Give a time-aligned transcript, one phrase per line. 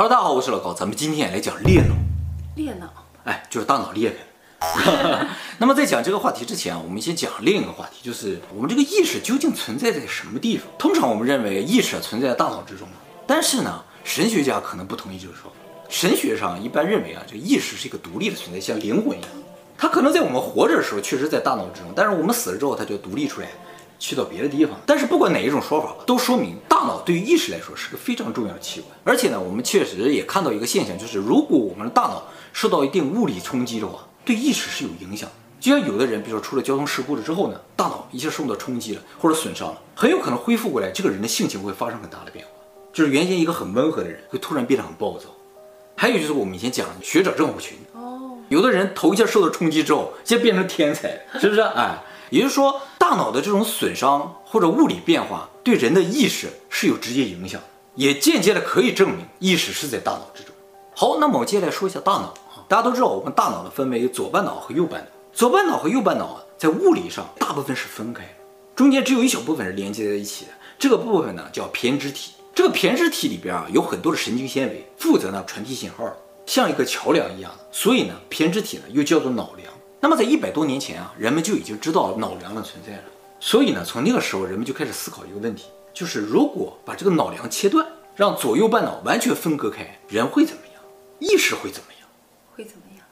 [0.00, 1.94] 哈喽，大家好，我是老高，咱们今天也来讲裂脑。
[2.56, 2.86] 裂脑，
[3.24, 5.28] 哎，就是大脑裂开。
[5.60, 10.66] 那么在讲这个话题之前啊，我们先讲另一个话题，就是我们这个意识究竟存在在什么地方？
[10.78, 12.88] 通常我们认为意识存在大脑之中，
[13.26, 15.56] 但是呢，神学家可能不同意就是说法。
[15.90, 19.30] 神学上一般认为啊，这个意识是一个独立的存在，像灵魂一样，
[19.76, 23.48] 它可能在我们活着的时候确实在大脑之中，但是我们死了之后，它就独立出来。
[24.00, 28.98] 去到别的地方，但是不管哪一种说法吧，都说明大脑对于意识来说是个非常重要的器官。
[29.04, 35.28] 而且呢，我们确实也看到一个现象，就是如果我们的大脑受到一定物理冲击的话，对意识是有影响。
[35.60, 42.50] 就像有的人，比如说出了交通事故了之后呢，大脑一下受到冲击了或者损伤了，很有可能恢复过来，这个人的性情会发生很大的变化，
[42.94, 45.26] 就是原先一个很温和的人，会突然变得很暴躁。
[45.94, 51.60] 还有就是我们以前讲的学者症候群哦，有的人头一下受到冲击之后，现在变成天才，是不是？
[51.60, 52.02] 哎。
[52.30, 57.60] 也就是说，大脑的这种损伤或者物理变化对人的意识是有直接影响，
[57.96, 60.54] 也间接的可以证明意识是在大脑之中。
[60.94, 68.30] 好，那么我接下来说一下大脑啊，大家都知道我们大脑呢分为左半脑和右半脑，左半脑和右半脑啊，在物理上大部分是分开的，
[68.76, 70.52] 中间只有一小部分是连接在一起的。
[70.78, 76.04] 这个部分呢叫胼胝体，这个胼胝体里边啊有很多的神经纤维，负责呢传递信号，
[76.46, 79.72] 像一个桥梁一样，所以呢胼胝体呢又叫做脑梁。
[80.00, 83.02] 那么在一百多年前啊，人们就已经知道脑梁的存在了。
[83.38, 90.82] 所以呢，从那个时候，人们就开始思考一个问题，就是如果把这个脑梁切断，让左右半脑完全分割开，人会怎么样？
[91.18, 92.08] 意识会怎么样？
[92.54, 93.04] 会怎么样？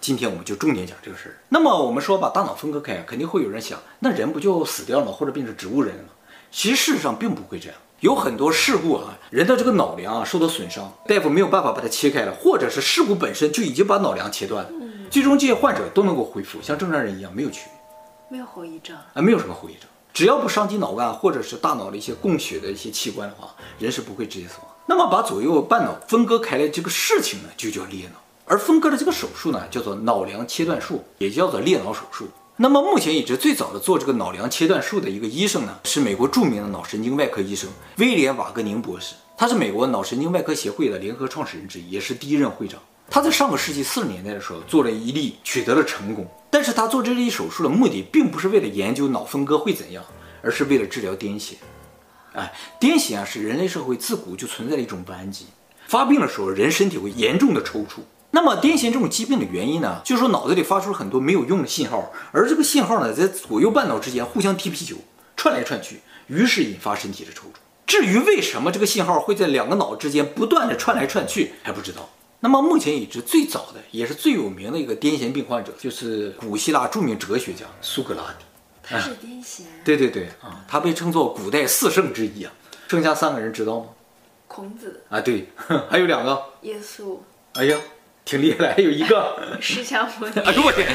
[0.00, 1.38] 今天我们就重点讲这个事儿。
[1.48, 5.12] 那么我们说把大脑分割开，肯定会有人想，那人不就死掉了吗？
[5.12, 6.08] 或者变成植物人了吗？
[6.50, 7.78] 其实事实上并不会这样。
[8.02, 14.70] 有很多事故啊，人的这个脑梁啊受到损伤，大夫没有办法把它切开了，或者是事故本身就已经把脑梁切断了。
[15.08, 17.72] 最终这些患者都能够恢复，像正常人一样没有区别，
[18.28, 24.66] 没有后遗症啊，没有什么后遗症，只要不伤及脑干或者是大脑的一些供血的一些器官的话，人是不会直接死亡。
[24.86, 28.16] 那么把左右半脑分割开来这个事情呢，就叫裂脑，
[28.46, 32.26] 而分割的这个手术呢，叫做脑梁切断术，也叫做裂脑手术。
[32.58, 42.78] 那么目前已知最早的做这个脑梁切断术的一个医生呢，是美国著名的脑神经外科医生威廉瓦格宁博士，他是美国脑神经外科协会的联合创始人之一，也是第一任会长。
[43.08, 46.26] 他在上个世纪四十年代的时候做了一例，取得了成功。
[46.50, 50.04] 但是他做这例手术的目的并不是为了研究脑分割会怎样，
[50.42, 51.54] 而是为了治疗癫痫。
[52.34, 55.46] 哎，癫痫啊是人类社会自古就存在的一种顽疾，
[55.86, 58.02] 发病的时候人身体会严重的抽搐。
[58.32, 64.96] 那么癫痫这种疾病的原因呢，就是说脑子里发出了很多没有用的信号，而这个信号呢在左右半脑之间互相踢皮球，
[65.36, 67.56] 串来串去，于是引发身体的抽搐。
[67.86, 72.08] 至于为什么这个信号会在两个脑之间不断的串来串去，还不知道。
[72.40, 78.44] 那么目前已知最早的也是最有名的一个癫痫病患者，就是古希腊著名哲学家苏格拉底。
[78.82, 79.60] 他是癫痫？
[79.84, 82.52] 对对对啊，他被称作古代四圣之一啊。
[82.88, 83.86] 剩下三个人知道吗？
[84.48, 85.48] 孔子啊，对，
[85.88, 86.42] 还有两个。
[86.62, 87.18] 耶稣。
[87.52, 87.78] 哎呀，
[88.32, 90.32] 挺厉害，还有一个释迦牟尼。
[90.40, 90.88] 哎呦我天，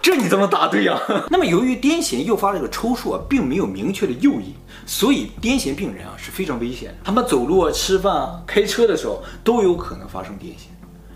[0.00, 0.96] 这你怎么答对呀？
[1.28, 4.54] 那么由于癫痫诱发这个抽搐啊，并没有明确的诱因，
[4.86, 6.94] 所以癫痫病人啊是非常危险的。
[7.02, 10.68] 他们走路啊、吃饭啊、开车的时候都有可能发生癫痫。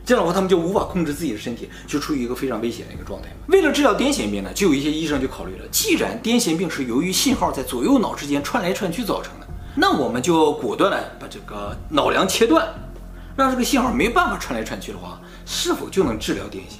[0.04, 3.28] 这样的话，他们就无法控制自己的身体，就处于一个非常危险的一个状态。
[3.46, 12.66] 为了治疗癫痫病呢，就有一些医生就考虑了，既然癫痫病是由于信号在左右脑之间串来串去造成的，那我们就果断的把这个脑梁切断，
[13.36, 15.20] 让这个信号没办法串来串去的话，
[15.52, 16.78] 是否就能治疗癫痫？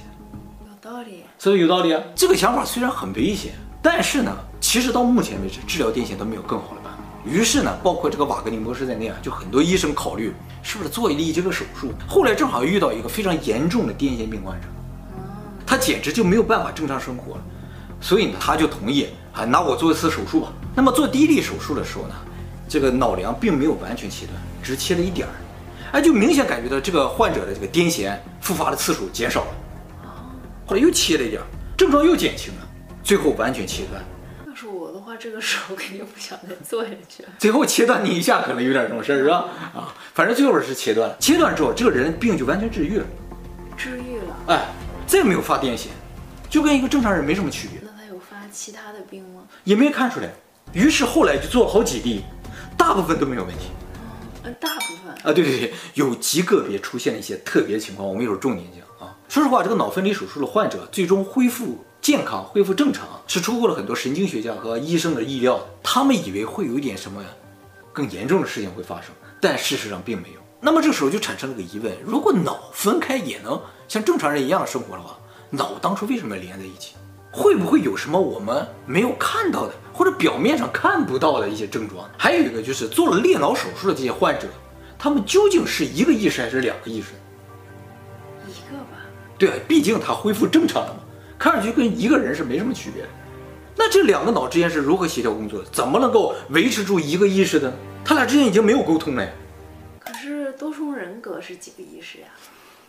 [0.65, 2.01] 有道理，是不是有道理啊？
[2.15, 3.51] 这个想法虽然很危险，
[3.81, 6.99] 但是呢，其实到目前为止，治疗癫痫都没有更好的办法。
[7.25, 10.33] 于是呢，包括这个瓦格宁博士在内啊，就很多医生考虑
[10.63, 11.91] 是不是做一例这个手术。
[12.07, 14.67] 后来正好遇到一个非常严重的癫痫病患者，
[15.67, 17.41] 他简直就没有办法正常生活了，
[17.99, 20.53] 所以呢，他就同意啊，拿我做一次手术吧。
[20.73, 22.15] 那么做第一例手术的时候呢，
[22.69, 25.33] 这个脑梁并没有完全切断，只切了一点儿，
[25.91, 29.47] 哎，就明显感觉到这个患者的这个癫痫复发的次数减少了。
[30.65, 32.67] 后来又切了一点儿，症状又减轻了，
[33.03, 34.01] 最后完全切断。
[34.47, 37.29] 要是我的话，这个手肯定不想再做下去了。
[37.37, 39.45] 最后切断你一下，可能有点这种事儿，是吧？
[39.75, 41.17] 啊，反正最后是切断了。
[41.19, 43.05] 切断之后，这个人病就完全治愈了。
[43.75, 44.35] 治愈了？
[44.47, 44.65] 哎，
[45.05, 45.87] 再也没有发癫痫，
[46.49, 47.81] 就跟一个正常人没什么区别。
[47.83, 49.41] 那他有发其他的病吗？
[49.65, 50.29] 也没看出来。
[50.71, 52.23] 于是后来就做了好几例，
[52.77, 53.71] 大部分都没有问题。
[54.43, 59.15] 嗯，大部分啊，对对对，有极个别出现一些特别情况，我们一会儿重点讲啊。
[59.27, 61.83] 说实话，这个脑分离手术的患者最终恢复。
[62.01, 67.23] 健康恢复正常是出乎了很多神经学家和医生的意料，他们以为会有一点什么
[67.93, 70.39] 更严重的事情会发生，但事实上并没有。
[70.59, 75.15] 那么这时候就产生了个疑问：如果脑分开也能像正常人一样生活的话，
[75.51, 76.95] 脑当初为什么要连在一起？
[77.31, 82.09] 会不会有什么我们没有看到的，或者表面上看不到的一些症状？
[82.17, 84.47] 还有一个就是做了裂脑手术的这些患者，
[84.99, 87.13] 他们究竟是一个意识还是两个意识？
[88.45, 89.05] 一个吧。
[89.37, 91.03] 对啊，毕竟他恢复正常了嘛，
[91.39, 93.05] 看上去跟一个人是没什么区别。
[93.77, 95.69] 那这两个脑之间是如何协调工作的？
[95.71, 97.73] 怎么能够维持住一个意识的？
[98.03, 99.31] 他俩之间已经没有沟通了呀。
[99.99, 102.27] 可是多重人格是几个意识呀？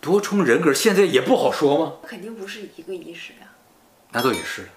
[0.01, 1.93] 多重人格现在也不好说吗？
[2.05, 3.52] 肯定不是一个意识呀。
[4.13, 4.69] 那倒也是，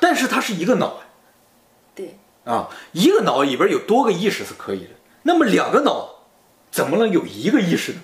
[0.00, 1.00] 但是它是一个脑。
[1.94, 2.18] 对。
[2.44, 4.90] 啊，一个脑里边有多个意识是可以的。
[5.22, 6.08] 那么两个脑
[6.70, 8.00] 怎么能有一个意识呢？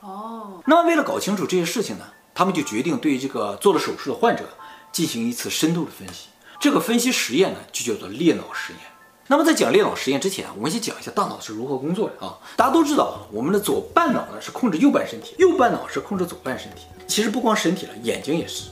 [0.00, 0.62] 哦。
[0.66, 4.44] 那么为了搞清楚这些事情呢，他们就决定对这个做了手术的患者
[4.90, 6.28] 进行一次深度的分析。
[6.58, 8.82] 这个分析实验呢，就叫做裂脑实验。
[9.28, 12.38] 那么在讲裂脑实验之前，我们先讲一下大脑是如何工作的啊。
[12.56, 16.86] 大家都知道，我们的左半脑呢是控制右半身体，右半脑是控制左半身体。
[17.06, 18.70] 其实不光身体了，眼睛也是。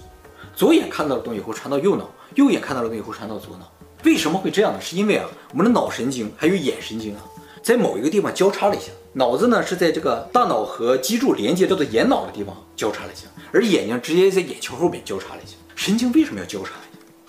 [0.60, 3.72] 左眼看到的东西会传到右脑，右眼看到的东西会传到左脑。
[4.04, 4.78] 为什么会这样呢？
[4.78, 7.22] 是因为啊，我们的脑神经还有眼神经啊，
[7.62, 8.92] 在某一个地方交叉了一下。
[9.14, 13.22] 脑子呢是在这个大脑和脊柱连接叫做眼脑的地方交叉了一下，
[13.52, 15.56] 而眼睛直接在眼球后面交叉了一下。
[15.74, 16.72] 神经为什么要交叉？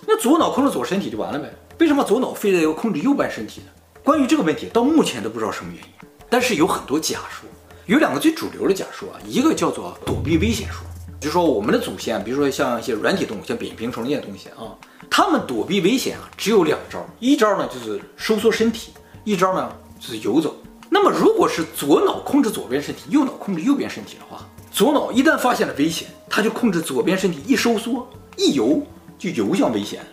[0.05, 1.49] 那左脑控制左身体就完了呗？
[1.79, 3.67] 为什么左脑非得要控制右半身体呢？
[4.03, 5.89] 关于这个问题，到目前都不知道什么原因。
[6.29, 7.47] 但是有很多假说，
[7.85, 10.85] 有两个最主流的假说啊，一个叫做躲避危险说，
[11.21, 14.75] 就说我们的祖先，比如说像一些软体动物，像扁平虫这些东西啊，
[15.09, 18.91] 它们躲避危险啊，只有两招，一招呢就是收缩身体，
[19.23, 20.55] 一招呢就是游走。
[20.89, 28.81] 那么如果是左脑控制左边身体，右脑控制右边身体的话，左脑一旦发现了危险，它就控制左边身体一收缩一游。
[29.19, 30.03] 就游向危险，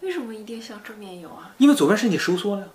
[0.00, 1.52] 为什么一定向正面游啊？
[1.58, 2.66] 因为左边身体收缩了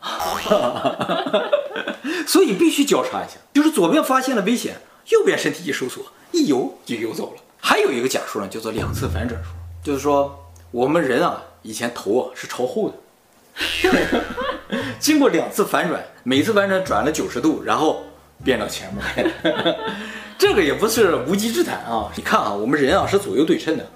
[2.26, 3.36] 所以必须交叉一下。
[3.52, 7.42] 就是左边发现了危险，右边身体一收缩，一游就游走了。
[7.58, 9.50] 还有一个假说呢，叫做两次反转说，
[9.82, 14.20] 就是说我们人啊，以前头啊是朝后的，
[14.98, 18.02] 经过两次反转，每次反转转了九十度，然后
[18.44, 19.32] 变到前面。
[20.38, 22.10] 这个也不是无稽之谈啊！
[22.16, 23.86] 你看啊，我们人啊是左右对称的。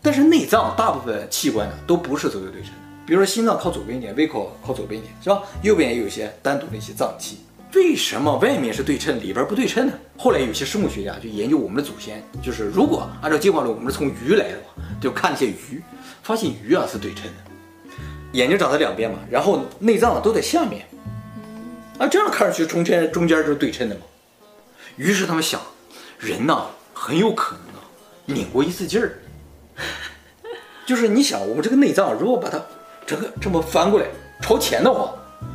[0.00, 5.42] 但是内脏大部分器官呢都不是左右对称的，比如说心脏靠左边一点，胃口靠左边一点，是吧？
[5.62, 7.40] 右边也有一些单独的一些脏器。
[7.74, 9.92] 为什么外面是对称，里边不对称呢？
[10.16, 15.80] 后来有些生物学家就研究我们的祖先，就是如果按照进化论，我们是从鱼来的话，就看那些鱼，
[16.22, 17.96] 发现鱼啊是对称的，
[18.32, 20.84] 眼睛长在两边嘛，然后内脏都在下面，
[21.98, 24.02] 啊，这样看上去中间中间就是对称的嘛。
[24.96, 25.60] 于是他们想，
[26.18, 27.80] 人呐很有可能啊
[28.26, 29.18] 拧过一次劲儿。
[30.84, 32.60] 就是你想，我们这个内脏如果把它
[33.06, 34.06] 整个这么翻过来
[34.42, 35.14] 朝前的话，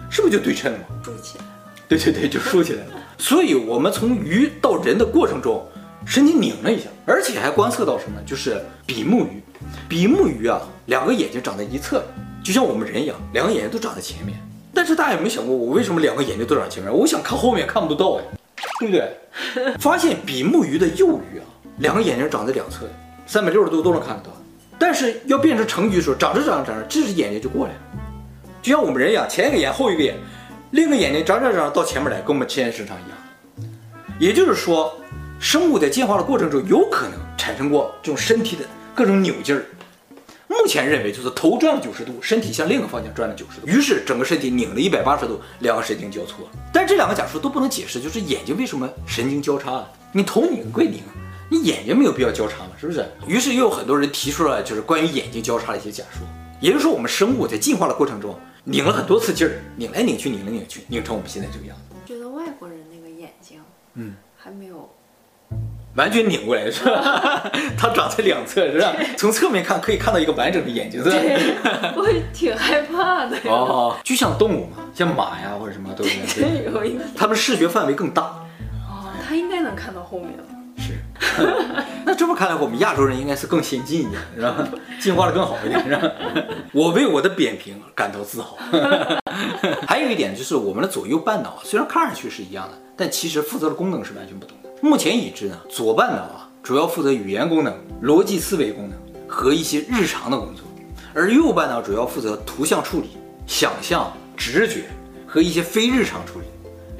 [0.10, 0.86] 是不是就对称了吗？
[1.04, 1.55] 竖起来了。
[1.90, 2.92] 对对对，就竖起来了。
[3.18, 5.64] 所以我们从鱼到人的过程中，
[6.06, 8.20] 身体拧了一下，而且还观测到什么？
[8.26, 9.42] 就是比目鱼。
[9.88, 12.04] 比目鱼啊，两个眼睛长在一侧，
[12.44, 14.38] 就像我们人一样，两个眼睛都长在前面。
[14.74, 16.94] 但是大家有没有想过，我为什么两个眼睛都长前面？
[16.94, 18.24] 我想看后面看不到哎，
[18.80, 19.76] 对不对？
[19.80, 21.46] 发现比目鱼的幼鱼啊，
[21.80, 22.86] 两个眼睛长在两侧。
[23.28, 24.30] 三百六十度都能看得到，
[24.78, 27.80] 但是要变成成鱼的时候，长着长着长着，这只眼睛就过来了，
[28.62, 30.16] 就像我们人一样，前一个眼后一个眼，
[30.76, 33.18] 另一个眼睛眨着长着到前面来，跟我们前眼正常一样。
[34.20, 34.94] 也就是说，
[35.40, 39.64] 生物在进化的过程中，有可能产生过这种身体的各种扭劲儿。
[40.50, 46.46] 目前认为就是头转了九十度，身体向另一个方向转了九十度，于是整个身体拧了一百八十度，两个神经交错。
[46.74, 49.90] 但这两个假说都不能解释，就是眼睛为什么神经交叉了？
[50.12, 51.00] 你头拧归拧。
[51.50, 53.06] 你眼睛没有必要交叉嘛，是不是？
[53.26, 56.28] 于是又有很多人提出了就是关于眼睛交叉的一些假说，
[56.60, 61.96] 也就是说我们生物在进化的过程中拧了很多次劲儿，拧来拧去，拧来拧去，拧成我们现在这个样子。
[62.06, 63.60] 觉得外国人那个眼睛，
[63.94, 64.90] 嗯，还没有
[65.96, 67.48] 完全拧过来，是吧？
[67.78, 68.92] 它长在两侧，是吧？
[69.18, 71.10] 从侧面看可以看到一个完整的眼睛，是
[71.62, 71.94] 吧？
[71.96, 73.38] 我挺害怕的。
[73.46, 76.10] 哦，就像动物嘛，像马呀或者什么都有。
[76.36, 77.04] 对，有一个。
[77.16, 78.24] 它们视觉范围更大。
[78.90, 80.32] 哦，它应该能看到后面。
[80.78, 80.94] 是，
[82.36, 84.68] 看来，我们亚洲人应该是更先进一点，是吧？
[85.00, 86.12] 进化的更好一点，是吧？
[86.74, 88.58] 我为我的扁平感到自豪。
[89.88, 94.70] 还有一点就是，我们的左右半脑虽然看上去是一样的，但其实负责的功能是完全不同的。
[94.82, 97.74] 目前已知呢，左半脑啊主要负责语言功能、
[98.04, 100.66] 逻辑思维功能和一些日常的工作，
[101.14, 104.86] 而右半脑主要负责图像处理、想象、直觉
[105.26, 106.46] 和一些非日常处理。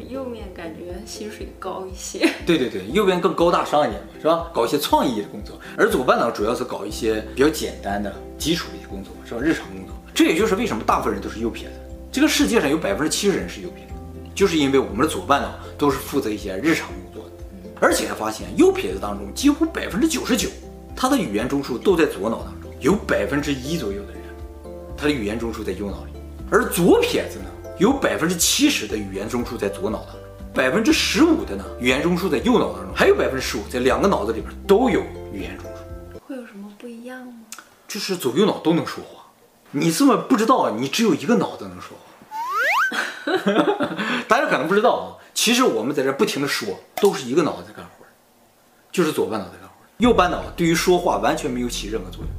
[0.10, 4.52] 右面感觉薪水高一些， 对对对，右边更高大上一点嘛，是吧？
[4.54, 9.42] 搞一些创意的工作，而左半脑主要是搞一些比较简单的基础的一些工作，是吧？
[9.42, 11.74] 日常工作，这也就是为什么大部分人都是右撇子。
[12.12, 13.94] 这个世界上有百分之七十人是右撇子，
[14.34, 17.32] 就是因为我们的左半脑都是负责一些日常工作的。
[17.82, 20.48] 而且还发现右撇子当中几乎百分之九十九，
[20.96, 24.22] 他的语言中枢都在左脑当中，有百分之一左右的人，
[24.96, 26.12] 他的语言中枢在右脑里，
[26.50, 27.46] 而左撇子呢？
[27.78, 30.22] 有百分之七十的语言中枢在左脑当中，
[30.54, 35.02] 百分之十五的呢语言中枢在右脑当中，还有百分之十五在两个脑子里边都有
[35.34, 36.20] 语言中枢。
[36.26, 37.34] 会有什么不一样吗？
[37.86, 39.26] 就是左右脑都能说话。
[39.72, 42.04] 你这么不知道，你只有一个脑子能说话。
[44.30, 48.06] 大家可能不知道啊，其实我们在这不停的说，都是一个脑子在干活，
[48.90, 52.30] 就是左半脑在干活，右半脑对于说话完全没有起任何作用。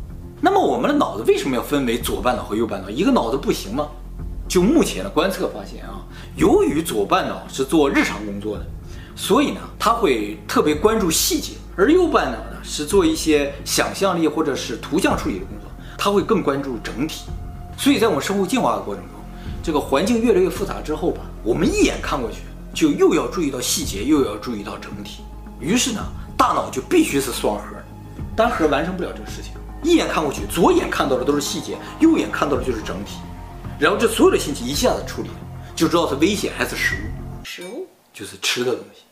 [0.41, 2.89] 那么我们的脑子为什么要分为左半脑和右半脑？
[2.89, 3.91] 一个脑子不行吗？
[4.49, 6.01] 就目前的观测发现啊，
[6.37, 8.65] 由于左半脑是做日常工作的，
[9.15, 17.25] 所以呢，他会特别关注细节；而右半脑呢，是做一些想象力或者是图像处理的工作，他会更关注整体。
[17.77, 19.13] 所以在我们生物进化的过程中，
[19.63, 22.39] 这个环境越来越复杂之后吧，我们一眼看过去，
[22.73, 25.23] 就又要注意到细节，又要注意到整体。
[25.59, 26.01] 于是呢，
[26.37, 27.65] 大脑就必须是双核，
[28.37, 29.53] 单核完成不了这个事情。
[29.83, 33.17] 一眼看过去，左眼看到的都是细节，右眼看到的就是整体。
[33.79, 35.29] 然后这所有的信息一下子处理，
[35.75, 37.45] 就知道是危险还是食物。
[37.45, 39.03] 食物就是吃的东西。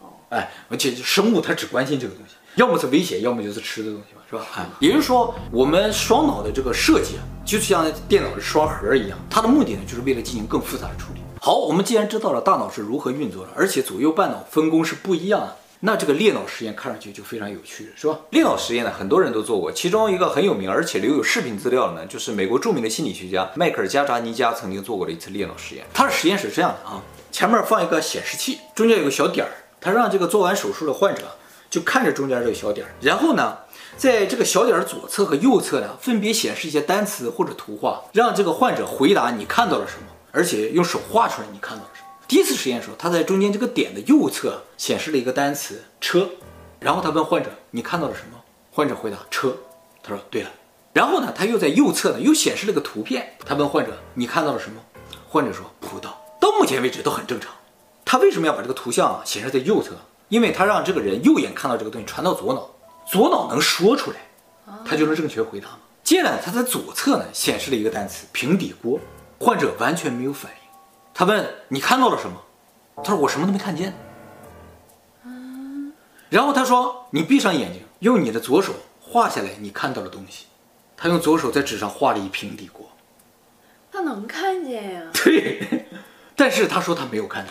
[0.00, 4.46] 哦，哎，而且生物它只关心这个东西，要么是危险，要么就是吃的东西嘛，是吧？
[4.56, 11.20] 哎，也就是说，我们双脑的这个设计啊，就像电脑的双核一样，它的目的呢，就是为了进行更复杂的处理。
[11.40, 15.56] 好，我们既然知道了大脑是如何运作的，而且左右半脑分工是不一样的。
[15.80, 18.18] 那这个裂脑实验看上去就非常有趣，是吧？
[18.30, 25.84] 裂脑实验呢，很多人都做过，其中一个很有名而且留有视频资料的呢，就是美国著名的心理学家迈克尔加扎尼加曾经做过的一次裂脑实验。
[25.94, 31.22] 他的实验是这样的啊，前面放一个显示器，中间有个小点儿，他让这个做完手术的患者
[31.70, 33.58] 就看着中间这个小点儿，然后呢，
[33.96, 42.07] 在这个小点儿左侧和右侧呢，分别显示一些单词或者图画，让这个患者回答你看到了什么，而且用手画出来你看到了什么。
[42.28, 46.28] 第一次实验的时候，他在中间这个点的右侧显示了一个单词“车”，
[46.78, 48.38] 然后他问患者：“你看到了什么？”
[48.70, 49.56] 患者回答：“车。”
[50.04, 50.50] 他说：“对了。”
[50.92, 54.78] 然后呢，他又在右侧呢又显示了个图片，他问患者：“你看到了什么？”
[55.26, 57.50] 患者说：“葡萄。”到目前为止都很正常。
[58.04, 59.92] 他为什么要把这个图像显示在右侧？
[60.28, 62.70] 因为他让这个人右眼看到这个东西传到左脑，
[63.10, 64.16] 左脑能说出来，
[64.84, 65.78] 他就能正确回答嘛。
[66.04, 69.00] 接着他在左侧呢显示了一个单词“平底锅”，
[69.40, 70.57] 患者完全没有反应。
[71.18, 72.40] 他问你看到了什么？
[73.02, 73.92] 他说我什么都没看见。
[76.30, 80.46] 然后他说你闭上眼睛，用你的左手画下来你看到的东西。
[80.96, 82.88] 他用左手在纸上画了一平底锅。
[83.90, 85.02] 他能看见呀？
[85.12, 85.88] 对，
[86.36, 87.50] 但是他说他没有看到，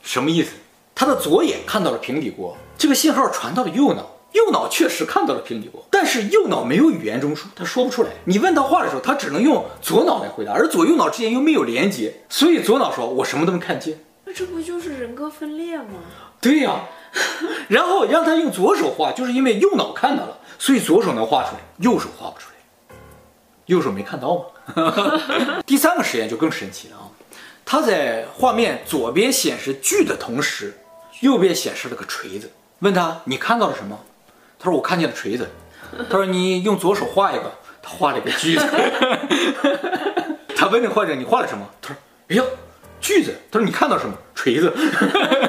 [0.00, 0.52] 什么意思？
[0.94, 4.08] 他的左眼看到了平底锅，这个信号传到了右脑。
[4.34, 8.10] 右脑确实看到了平底锅，但是右脑没有语言中枢，他说不出来。
[8.24, 16.00] 你问他话的时候，他只能用左脑来回答，而左右脑之间又没有连接，所以左脑说：“我什么都没看见。”那这不就是人格分裂吗？
[16.40, 16.88] 对呀、啊。
[17.68, 22.96] 然后让他用左手画，就是因为右脑看到了，所以左手能画出来，右手画不出来。
[23.66, 25.62] 右手没看到吗？
[25.64, 27.06] 第三个实验就更神奇了啊！
[27.64, 30.76] 他在画面左边显示锯的同时，
[31.20, 32.50] 右边显示了个锤子，
[32.80, 33.96] 问他：“你看到了什么？”
[34.64, 35.46] 他说：“我看见了锤子。”
[36.08, 37.52] 他说：“你用左手画一个。”
[37.82, 38.64] 他画了一个锯子。
[40.56, 41.96] 他问那患者：“你画了什么？”他说
[42.28, 42.42] ：“哎呀，
[42.98, 44.16] 锯子。”他说：“你看到什么？
[44.34, 44.72] 锤子。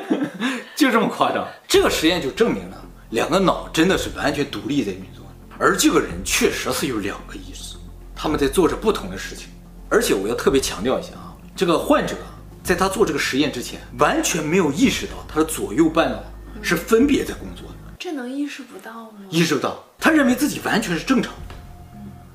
[0.76, 1.44] 就这么夸张。
[1.66, 2.80] 这个实验就证明了
[3.10, 5.24] 两个脑真的是完全独立在运作，
[5.58, 7.74] 而这个人确实是有两个意识，
[8.14, 9.48] 他们在做着不同的事情。
[9.90, 12.14] 而且我要特别强调一下啊，这个患者
[12.62, 16.22] 在他做这个实验之前，完全没有意识到他的左右半脑
[16.62, 17.74] 是分别在工作的。
[17.98, 19.18] 这能意识不到吗？
[19.28, 21.54] 意识不到，他认为自己完全是正常的。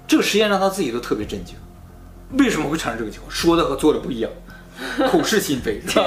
[0.05, 1.55] 这个实验让他自己都特别震惊，
[2.37, 3.31] 为什么会产生这个情况？
[3.31, 4.29] 说的和做的不一样，
[5.09, 5.97] 口是心非，是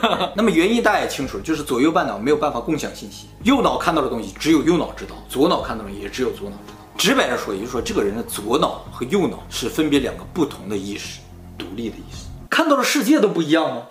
[0.00, 0.30] 吧？
[0.36, 6.78] 那么原因大家也清楚，就是左右半脑没有办法共享信息，右脑看到的东西只有右脑知道，左脑看到的也只有左脑知道。
[6.96, 11.18] 直白的说，也就是说，这个人的左脑和右脑是分别两个不同的意识，
[11.58, 13.82] 独立的意识，看到的世界都不一样吗？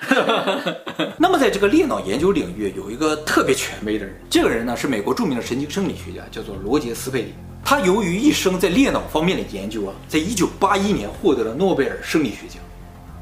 [1.18, 4.14] 那么，在这个裂脑研究领域，有一个特别权威的人。
[4.30, 7.34] 这个人呢，是美国著名的神经生理学家，叫做罗杰斯佩里。
[7.64, 12.62] 他由于一生在裂脑方面的研究啊，在一九八一年获得了诺贝尔生理学奖。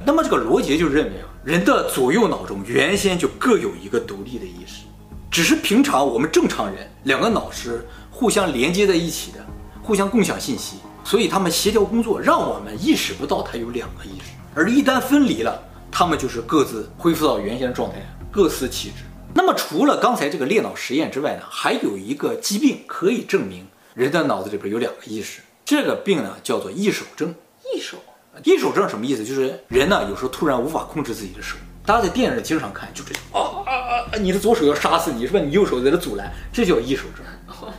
[0.04, 4.84] 那么，这个罗杰就认为啊，人的左右脑中原先就各有一个独立的意识，
[5.30, 9.38] 只是平常我们正常人两个脑是互相连接在一起的，
[9.82, 14.30] 互相共享信息，所以他们协调工作，让我们意识不到他有两个意识。
[14.54, 17.96] 而一旦分离了，他们就是各自恢复到原先的状态，
[18.30, 18.96] 各司其职。
[19.34, 25.40] 那么除了刚才这个裂脑实验之外呢，还有一个疾病可以证明人的脑子里边有两个意识。
[25.64, 27.34] 这个病呢叫做异手症。
[27.74, 27.98] 异手，
[28.44, 29.24] 异手症什么意思？
[29.24, 31.56] 就是人呢有时候突然无法控制自己的手。
[31.84, 33.72] 大家在电影里经常看，就这样啊啊
[34.12, 34.16] 啊！
[34.18, 35.38] 你的左手要杀死你，是吧？
[35.38, 37.24] 你右手在这阻拦，这叫异手症。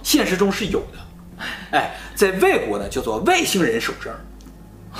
[0.01, 1.45] 现实中是有的。
[1.71, 4.13] 哎，在外国呢叫做外星人手症。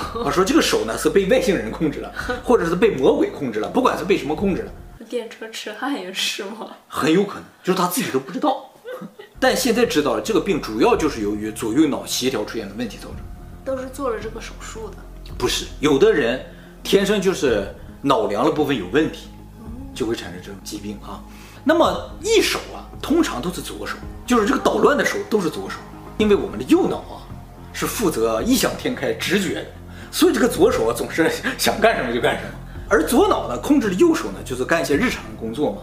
[0.24, 2.12] 我说这个手呢是被外星人控制了，
[2.44, 4.72] 或者是被魔鬼控制了，不管是被什么控制了，
[5.08, 6.68] 电车痴汉也是吗？
[6.86, 8.70] 很有可能，就是他自己都不知道。
[9.40, 13.18] 但现在知道了，这个病主要就是由于左右脑协调出现的问题造成。
[13.64, 14.96] 都是做了这个手术的？
[15.36, 16.44] 不是，有的人
[16.82, 19.28] 天生就是脑梁的部分有问题，
[19.94, 21.22] 就会产生这种疾病啊。
[21.64, 25.76] 那么一手啊，通常都是左手，就是这个捣乱的手都是左手，
[26.16, 27.20] 因为我们的右脑啊
[27.74, 29.66] 是负责异想天开、直觉的，
[30.10, 32.50] 所以这个左手啊总是想干什么就干什么。
[32.88, 35.78] 而左脑呢，控制的右手呢，就是干一些日常的工作嘛。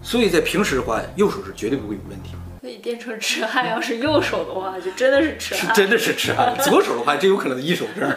[0.00, 2.30] 所以在平时的话，右手是绝对不会有问题。
[2.60, 5.74] 所以变成痴汉要是右手的话，就真的是痴汉。
[5.74, 6.56] 是真的是痴汉。
[6.62, 8.12] 左手的话，真有可能是异手症。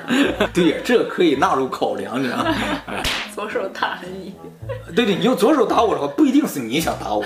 [0.53, 2.56] 对呀，这个可以纳入考量，你知道吗？
[3.34, 4.34] 左手打你。
[4.96, 7.24] 对对，你用左手打我的话，不一定是你想打我。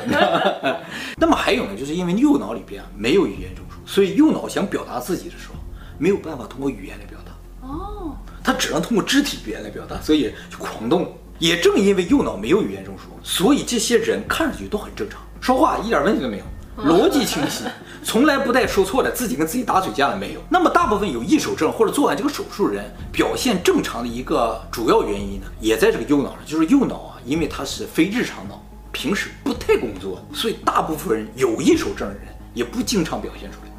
[1.18, 5.56] 那么还有呢，就是因为右脑里边没有语言中枢，所以右脑想表达自己的时候，
[5.98, 7.68] 没有办法通过语言来表达。
[7.68, 8.02] 哦。
[8.43, 11.15] 他只能通过肢体语言来表达，所以就狂动。
[11.39, 17.65] 也正因为右脑没有语言中枢，所以这些人看上去都很正常，说话一点问题都没有，逻辑清晰，
[18.03, 20.41] 从来不带说错的，自己跟自己打嘴架的没有。
[20.50, 32.23] 那么大部分有异手症或者做完这个手术人表现正常的一个主要原因呢，也在这个右脑上，就是右脑啊，因为它是非日常脑，平时不太工作，所以大部分人有异手症的人
[32.53, 33.71] 也不经常表现出来，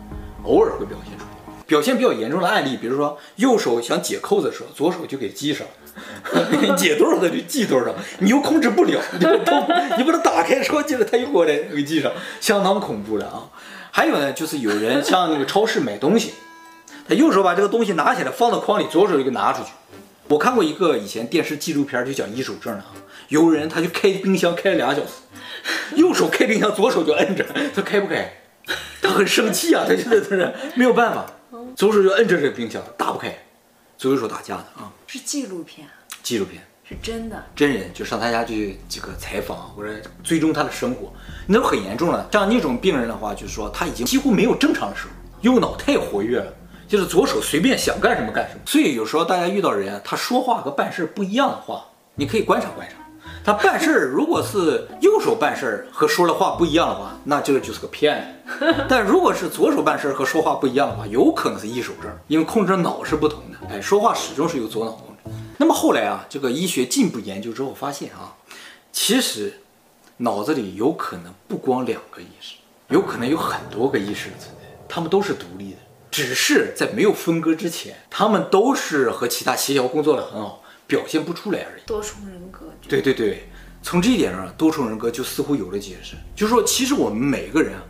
[0.42, 1.33] 偶尔会表现出来。
[1.74, 5.66] 表现比较严重的案例，比如说右手想解扣子的时候，左手就给系上，
[6.78, 9.66] 解多少他就系多少，你又控制不了，你就动，
[9.98, 13.50] 你把它打开说接着他又过来给系上，相当恐怖的啊。
[13.90, 16.34] 还有呢，就是有人像那个超市买东西，
[17.08, 19.70] 他右手把这个东西拿起来放到筐里，左手就给拿出去。
[20.28, 22.94] 我看过一个以前电视纪录片，就讲一手症的啊，
[23.30, 28.32] 有人他就开冰箱开了俩小时，右手开冰箱，左手就摁着，他开不开？
[29.02, 31.26] 他很生气啊，他现在他是没有办法。
[31.74, 33.36] 左手就摁着这个冰箱，打不开，
[33.98, 34.92] 左右手打架的啊！
[35.08, 35.88] 是纪录片，
[36.22, 39.90] 纪录片是真的，真人就上他家去这个采访或者
[40.22, 41.12] 追踪他的生活，
[41.48, 42.28] 那都很严重了。
[42.30, 46.54] 像那种病人的话，就是说他已经几乎没有正常的时候，右脑太活跃了，
[46.86, 48.60] 就是左手随便想干什么干什么。
[48.64, 53.03] 所以有时候大家遇到人，他说话和办事不一样的话，你可以观察观察。
[53.44, 58.74] 他办事儿如果是右手办事儿和说的话不一样的话，那这个就是个骗子。
[58.88, 63.58] 但如果是左手办事儿和说话不一样的话，有可能是一手症，因为控制脑是不同的。
[63.68, 65.30] 哎，说话始终是由左脑控制。
[65.58, 68.32] 那么后来啊，这个医学进一步研究之后发现啊，
[68.90, 69.60] 其实
[70.16, 72.54] 脑子里有可能不光两个意识，
[72.88, 75.76] 有可能有很多个意识的存在，他们都是独立的，
[76.10, 80.62] 只是在没有分割之前，他们都是和其他协调工作的很好。
[80.94, 81.82] 表现不出来而已。
[81.84, 82.66] 多重人格。
[82.88, 83.48] 对对对，
[83.82, 86.14] 从这一点上，多重人格就似乎有了解释。
[86.36, 87.82] 就是说，其实我们每个人啊，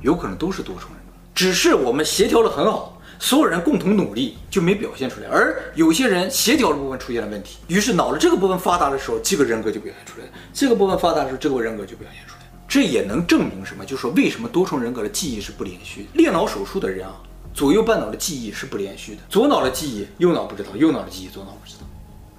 [0.00, 5.26] 有可能都是多重人格，只是我们协调的很好，所有人共同努力就没表现出来。
[5.28, 12.50] 而有些人协调的部分出现了问题，于是脑的这个部分发达的时候，这个人格就表现出来了；这个部分发达的时候，这个人格就表现出来了。
[12.68, 13.84] 这也能证明什么？
[13.84, 16.08] 就是说，为什么多重人格的记忆是不连续的？
[16.14, 17.20] 裂脑手术的人啊，
[17.52, 21.86] 左右半脑的记忆是不连续的，左脑的记忆右脑不知道，右脑的记忆左脑不知道。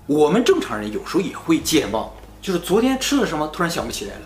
[0.05, 2.11] 我们正常人有时候也会健忘，
[2.41, 4.21] 就是昨天吃了什么突然想不起来了，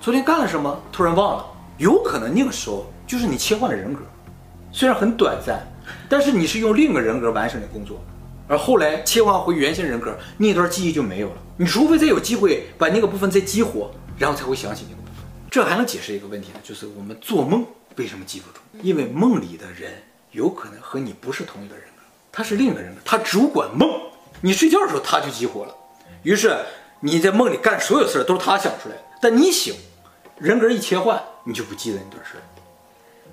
[0.00, 1.46] 昨天干了什么突然忘了，
[1.78, 4.00] 有可能那个时候就是你切换了人格，
[4.72, 5.64] 虽然很短暂，
[6.08, 8.00] 但是你是用另一个人格完成的工作，
[8.48, 11.36] 而后来切换回原先人格，那段记忆就没有了。
[11.56, 13.88] 你除非再有机会把那个部分再激活，
[14.18, 15.24] 然后才会想起那个部分。
[15.48, 17.64] 这还能解释一个问题呢，就是我们做梦
[17.94, 18.58] 为什么记不住？
[18.82, 19.92] 因为梦里的人
[20.32, 23.88] 有可能和你不是同一个人格，他是另一个人格，他主管梦。
[24.46, 25.74] 你睡觉的时候他就激活了，
[26.22, 26.56] 于是
[27.00, 29.02] 你在梦里干所有事儿都是他想出来的。
[29.20, 29.74] 但你醒，
[30.38, 32.42] 人格一切换，你就不记得那段事儿。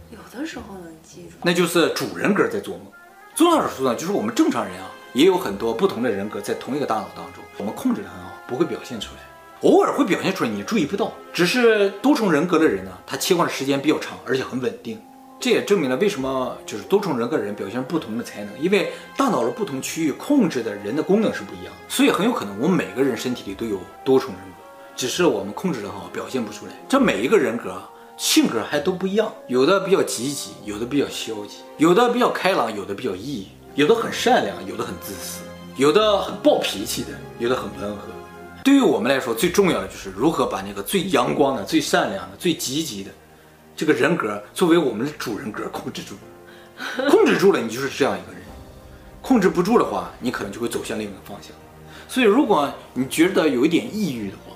[0.09, 2.87] 有的时候能记住，那就是主人格在做梦。
[3.35, 11.13] 综上所述呢，就是我们正常人啊，也有很多不同的人格在同一个大脑当中，我们控制的很好，不会表现出来，偶尔会表现出来，你注意不到。
[11.31, 14.99] 只是多重人格的人呢，他切换的时间比较长，而且很稳定。
[15.43, 24.63] 这也证明了为什么就是多重人格人表现不同的才能，因为大脑的不同区域控制的人的功能是不一样，所以很有可能我们每个人身体里都有多重人格，
[24.95, 26.71] 只是我们控制得好，表现不出来。
[26.87, 27.77] 这每一个人格
[28.15, 33.41] 性格还都不一样，有的比较积极，有的比较消极，有的比较开朗，有的比较抑
[33.75, 35.41] 郁，有的很善良，有的很自私，
[35.75, 38.03] 有的很暴脾气的，有的很温和。
[38.63, 43.11] 对于我们来说，最重要的就是如何把那个最阳光的、最善良的、最积极的。
[43.75, 46.15] 这个人格作为我们的主人格控制住，
[47.09, 48.41] 控制住了，你就是这样一个人；
[49.21, 51.51] 控制不住的话，你可能就会走向另一个方向。
[52.07, 54.53] 所以，如果你觉得有一点抑郁的话，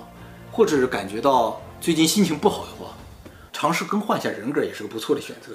[0.52, 2.94] 或者是感觉到最近心情不好的话，
[3.52, 5.52] 尝试更换一下人格也是个不错的选择。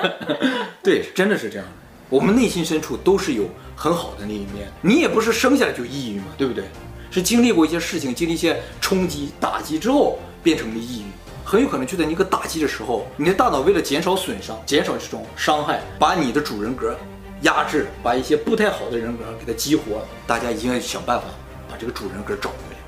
[0.82, 1.72] 对，真的是这样的。
[2.10, 6.64] 我们内心深处都是有很好的那一面，你也不是生下来就抑郁嘛，对不对？
[7.10, 11.06] 是经历过一些事情，经历一些冲击、打击之后变成了抑郁。
[11.44, 16.96] 很有可能就在你一个打击的时候，你的大脑为了减少损伤、减少这种伤害，把你的主人格
[17.42, 20.02] 压制，把一些不太好的人格给它激活。
[20.26, 21.26] 大家一定要想办法
[21.68, 22.78] 把这个主人格找回来，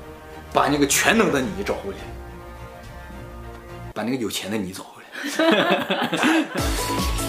[0.51, 1.97] 把那个全能的你找回来，
[3.93, 5.07] 把那个有钱的你找回来。